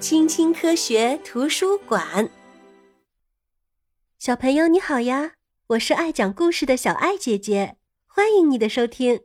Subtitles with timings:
[0.00, 2.30] 青青科学图书馆。
[4.16, 5.32] 小朋友你好呀，
[5.70, 7.76] 我是爱讲故事的小爱姐姐，
[8.06, 9.22] 欢迎你的收听。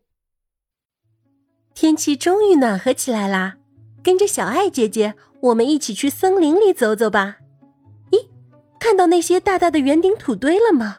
[1.76, 3.58] 天气终于暖和起来啦，
[4.02, 7.38] 跟着小爱姐姐，我们一起去森林里走走吧。
[8.10, 8.28] 咦，
[8.80, 10.98] 看到那些大大的圆顶土堆了吗？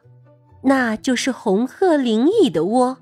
[0.63, 2.99] 那就是红鹤林蚁的窝，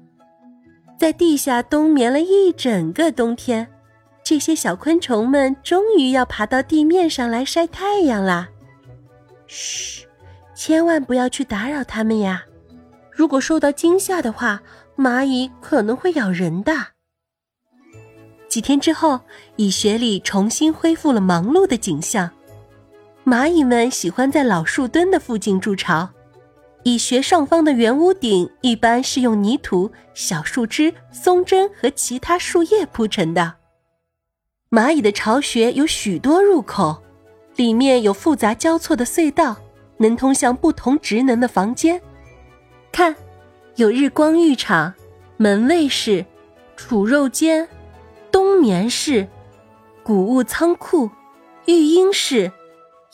[0.98, 3.71] 在地下冬眠了一整个冬天。
[4.24, 8.48] 这些小昆虫们终于要爬到地面上来晒太阳啦！
[9.46, 10.06] 嘘，
[10.54, 12.44] 千万不要去打扰它们呀！
[13.10, 14.62] 如果受到惊吓的话，
[14.96, 16.72] 蚂蚁可能会咬人的。
[18.48, 19.20] 几天之后，
[19.56, 22.30] 蚁穴里重新恢复了忙碌的景象。
[23.24, 26.08] 蚂蚁们喜欢在老树墩的附近筑巢。
[26.84, 33.54] 蚁穴上方的圆屋顶一般是用泥土、小树枝、松针和其他树叶铺成的。
[34.72, 37.02] 蚂蚁的巢穴有许多入口，
[37.56, 39.54] 里面有复杂交错的隧道，
[39.98, 42.00] 能通向不同职能的房间。
[42.90, 43.14] 看，
[43.76, 44.94] 有日光浴场、
[45.36, 46.24] 门卫室、
[46.74, 47.68] 储肉间、
[48.30, 49.28] 冬眠室、
[50.02, 51.10] 谷物仓库、
[51.66, 52.50] 育婴室、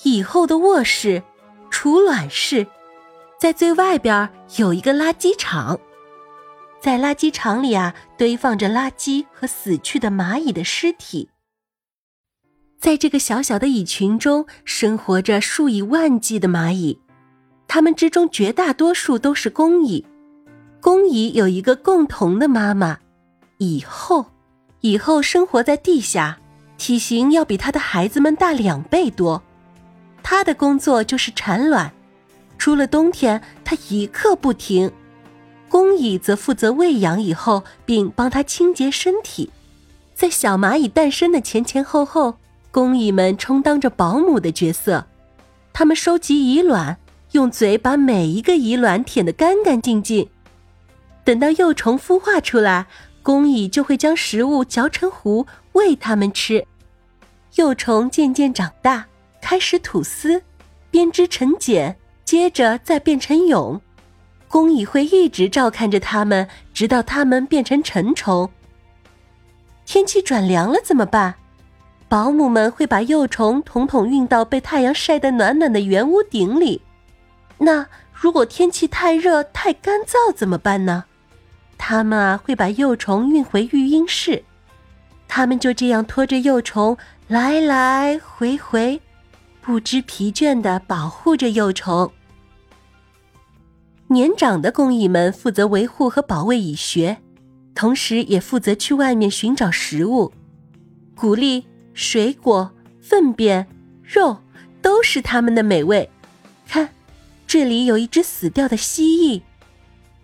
[0.05, 1.21] 蚁后的卧室、
[1.73, 2.65] 储卵室。
[3.37, 5.81] 在最外边有一个垃圾场，
[6.81, 11.29] 在垃圾场里啊，堆放着垃圾和死去的蚂蚁的尸体。
[12.81, 16.99] 在这个小小的蚁群中，生活着数以万计的蚂蚁，
[17.67, 20.07] 它们之中绝大多数都是工蚁。
[20.81, 22.99] 工蚁有一个共同的妈妈——
[23.59, 24.27] 蚁后。
[24.83, 26.39] 蚁后生活在地下，
[26.77, 29.43] 体型要比它的孩子们大两倍多。
[30.23, 31.93] 它的工作就是产卵。
[32.59, 34.89] 除了冬天，它一刻不停。
[35.69, 39.51] 工蚁则负责喂养蚁后，并帮它清洁身体。
[40.15, 42.37] 在小蚂蚁诞生的前前后后，
[42.71, 45.07] 工蚁们充当着保姆的角色。
[45.73, 46.99] 它们收集蚁卵，
[47.33, 50.29] 用嘴把每一个蚁卵舔得干干净净。
[51.25, 52.87] 等到幼虫孵化出来，
[53.23, 56.65] 工蚁就会将食物嚼成糊喂它们吃。
[57.57, 59.07] 幼虫渐渐长大，
[59.41, 60.43] 开始吐丝，
[60.91, 61.97] 编织成茧。
[62.25, 63.81] 接着再变成蛹，
[64.49, 68.51] 工蚁会一直照看着它们，直到它们变成成虫。
[69.87, 71.37] 天气转凉了怎么办？
[72.09, 76.81] 保姆们会把幼虫统统运到被太阳晒得暖暖的圆屋顶里。
[77.59, 81.05] 那如果天气太热、太干燥怎么办呢？
[81.77, 84.43] 他们啊会把幼虫运回育婴室，
[85.29, 86.97] 他们就这样拖着幼虫
[87.29, 89.01] 来来回回，
[89.61, 92.11] 不知疲倦地保护着幼虫。
[94.09, 97.19] 年长的工蚁们负责维护和保卫蚁穴，
[97.75, 100.33] 同时也负责去外面寻找食物，
[101.15, 101.67] 鼓励、
[102.01, 102.71] 水果、
[103.03, 103.67] 粪便、
[104.05, 104.39] 肉
[104.81, 106.09] 都是他们的美味。
[106.65, 106.91] 看，
[107.45, 109.43] 这里有一只死掉的蜥蜴，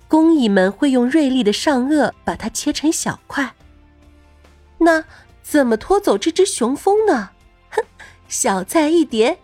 [0.06, 3.56] 工蚁们会用锐利的上颚把它切成小块。
[4.78, 5.02] 那
[5.42, 7.30] 怎么拖走这只雄蜂呢？
[7.70, 7.82] 哼，
[8.28, 9.40] 小菜一碟。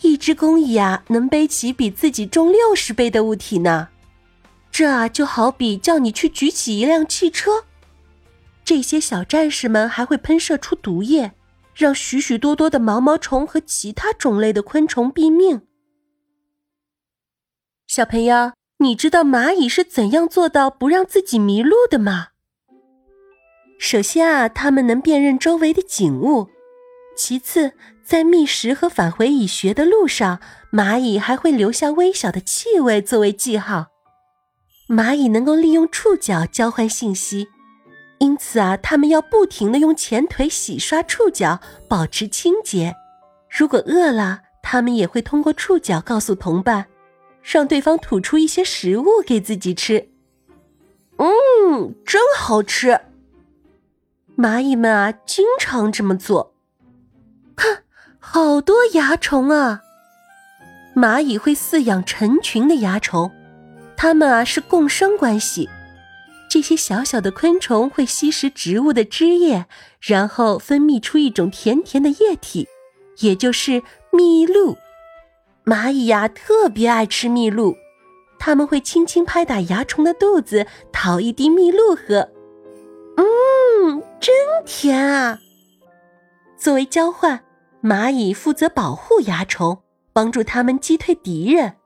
[0.00, 3.88] 一只工蚁啊，能背起比自己重六十倍的物体呢。
[4.72, 7.64] 这啊，就好比叫你去举起一辆汽车。
[8.64, 11.32] 这些小战士们还会喷射出毒液，
[11.80, 15.62] 让许许多多的毛毛虫和其他种类的昆虫毙命。
[17.86, 22.28] 小朋友，你知道蚂蚁是怎样做到不让自己迷路的吗？
[23.78, 26.50] 首先啊，它们能辨认周围的景物。
[27.16, 27.72] 其次，
[28.04, 30.38] 在觅食和返回蚁穴的路上，
[30.70, 33.86] 蚂蚁还会留下微小的气味作为记号。
[34.86, 37.48] 蚂蚁能够利用触角交换信息，
[38.20, 41.58] 因此啊，它们要不停的用前腿洗刷触角，
[41.88, 42.94] 保持清洁。
[43.48, 46.86] 如果饿了，它们也会通过触角告诉同伴，
[47.42, 50.10] 让对方吐出一些食物给自己吃。
[51.16, 53.00] 嗯，真好吃。
[54.36, 56.54] 蚂蚁们啊，经常这么做。
[57.56, 57.84] 看，
[58.18, 59.80] 好多蚜虫啊！
[60.94, 63.30] 蚂蚁会饲养成群的蚜虫，
[63.96, 65.70] 它们啊是共生关系。
[66.50, 69.66] 这些小小的昆虫会吸食植物的汁液，
[70.00, 72.66] 然后分泌出一种甜甜的液体，
[73.20, 74.76] 也就是蜜露。
[75.64, 77.76] 蚂蚁呀特别爱吃蜜露，
[78.40, 82.28] 它们会轻轻拍打蚜虫的肚子，讨一滴蜜露喝。
[83.16, 84.34] 嗯，真
[84.66, 85.38] 甜啊！
[86.58, 87.44] 作为交换。
[87.80, 89.78] 蚂蚁负责保护蚜虫，
[90.12, 91.76] 帮助它们击退敌人。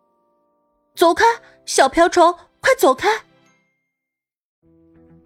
[0.96, 1.24] 走开，
[1.66, 3.08] 小瓢虫，快走开！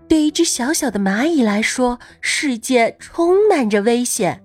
[0.08, 4.42] 对一只小小的蚂蚁来说，世界充满着危险。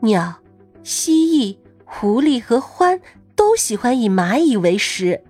[0.00, 0.34] 鸟、
[0.82, 3.00] 蜥蜴、狐狸和獾
[3.34, 5.22] 都喜欢以蚂蚁为食。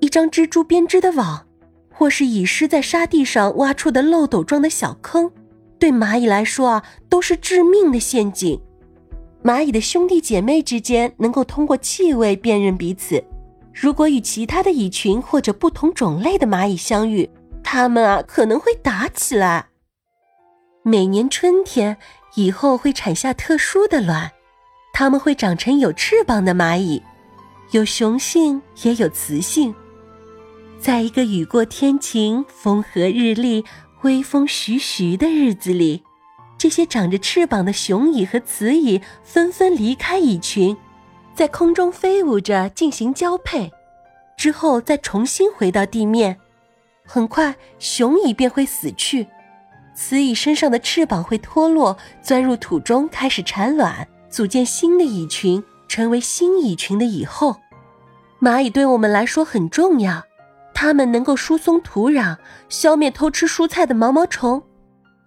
[0.00, 1.46] 一张蜘蛛编织的网，
[1.92, 5.30] 或是蚁师在沙地上挖出的漏斗状的小坑，
[5.78, 8.58] 对蚂蚁来说啊，都是致命的陷阱。
[9.44, 13.22] 蚂蚁的兄弟姐妹之间能够通过气味辨认彼此。
[13.74, 17.28] 如果与其他的蚁群或者不同种类的蚂蚁相遇，
[17.62, 19.66] 它们啊可能会打起来。
[20.82, 21.96] 每年春天，
[22.34, 24.32] 蚁后会产下特殊的卵，
[24.92, 27.02] 它们会长成有翅膀的蚂蚁，
[27.70, 29.74] 有雄性也有雌性。
[30.78, 33.64] 在一个雨过天晴、风和日丽、
[34.02, 36.02] 微风徐徐的日子里。
[36.56, 40.76] 这些长着翅膀的雄蚁和雌蚁纷纷离开蚁群，
[41.34, 43.70] 在空中飞舞着进行交配，
[44.36, 46.38] 之后再重新回到地面。
[47.12, 49.26] 很快，雄蚁便会死去，
[49.96, 57.56] 雌蚁身上的翅膀会脱落，钻入土中开始产卵，组建新的蚁群，成为新蚁群的蚁后。
[58.40, 60.22] 蚂蚁对我们来说很重要，
[60.72, 62.36] 它们能够疏松土壤，
[62.68, 64.62] 消灭偷吃蔬菜的毛毛虫。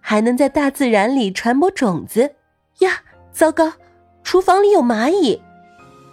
[0.00, 2.34] 还能在大自然里传播种子
[2.78, 3.02] 呀！
[3.30, 3.74] 糟糕，
[4.22, 5.42] 厨房里有蚂蚁，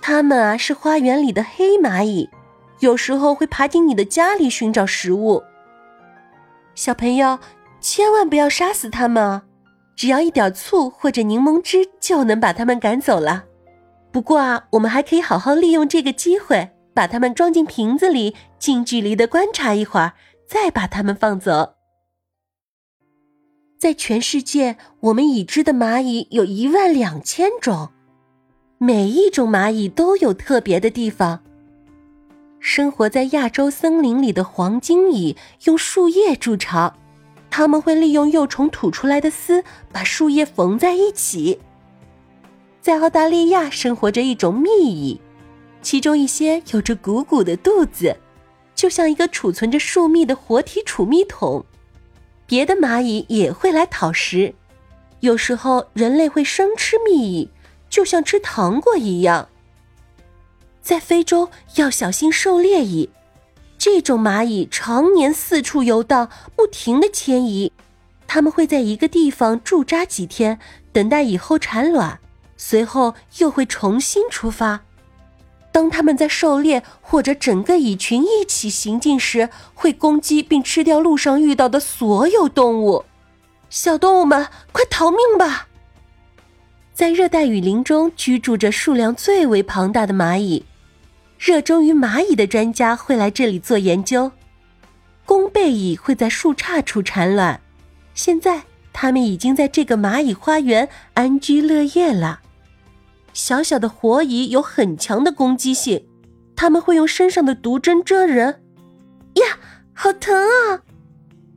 [0.02, 2.30] 它们啊是花园里的黑蚂蚁，
[2.82, 5.42] 有时候会爬进你的家里寻找食物。
[6.76, 7.38] 小朋友，
[7.80, 9.44] 千万不要杀死它们啊！
[9.96, 13.46] 只要一点醋或者柠檬汁就能把它们赶走了。
[14.12, 20.14] 不过啊，我们还可以好好利用这个机会，把它们装进瓶子里，近距离的观察一会儿，
[20.48, 21.74] 再把它们放走。
[23.80, 27.90] 在全世界，我们已知的蚂蚁有一万两千种，
[28.78, 31.44] 每一种蚂蚁都有特别的地方。
[32.64, 36.94] 生活在亚洲森林里的黄金蚁用树叶筑巢，
[37.50, 41.60] 它们会利用幼虫吐出来的丝把树叶缝在一起。
[42.80, 45.20] 在澳大利亚生活着一种蜜蚁，
[45.82, 48.16] 其中一些有着鼓鼓的肚子，
[48.76, 51.66] 就像一个储存着树蜜的活体储蜜桶。
[52.46, 54.54] 别的蚂蚁也会来讨食，
[55.22, 57.50] 有时候人类会生吃蜜蚁，
[57.90, 59.50] 就像吃糖果一样。
[60.92, 63.10] 在非洲要小心狩猎蚁，
[63.78, 67.72] 这种蚂蚁常年四处游荡，不停的迁移。
[68.28, 70.60] 它们会在一个地方驻扎几天，
[70.92, 72.20] 等待以后产卵，
[72.58, 74.82] 随后又会重新出发。
[75.72, 83.06] 当他们在狩猎或者整个蚁群一起行进时，会攻击并吃掉路上遇到的所有动物。
[83.70, 85.70] 小动物们，快逃命吧！
[86.94, 90.66] 在热带雨林中居住着数量最为庞大的蚂蚁，
[91.42, 94.32] 热衷于蚂蚁的专家会来这里做研究。
[95.26, 97.60] 弓背蚁会在树杈处产卵，
[98.14, 98.62] 现在
[98.94, 102.42] 它们已经在这个蚂蚁花园安居乐业了。
[103.34, 106.06] 小小的活蚁有很强的攻击性，
[106.56, 108.62] 它们会用身上的毒针蛰人。
[109.34, 109.58] 呀，
[109.94, 110.84] 好疼啊！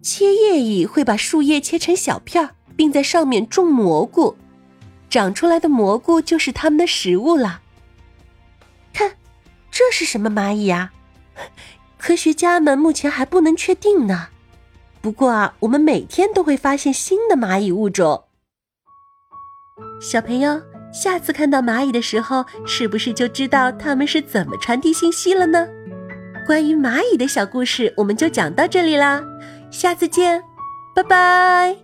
[0.00, 4.34] 切叶蚁会把树叶切成小片，并在上面种蘑菇，
[5.10, 7.60] 长出来的蘑菇就是它们的食物了。
[9.74, 10.92] 这是什么蚂蚁呀？
[11.98, 14.28] 科学家们目前还不能确定呢。
[15.00, 18.24] 不过啊，我们每天都会发现新的蚂蚁物种。
[20.00, 20.62] 小朋友。
[20.94, 25.66] 下次看到蚂蚁的时候，是不是就知道它们是怎么传递信息了呢？
[26.46, 29.20] 关于蚂蚁的小故事，我们就讲到这里啦，
[29.72, 30.40] 下次见，
[30.94, 31.83] 拜拜。